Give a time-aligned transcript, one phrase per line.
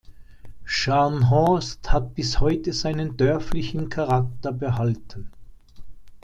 [0.65, 5.29] Scharnhorst hat bis heute seinen dörflichen Charakter behalten.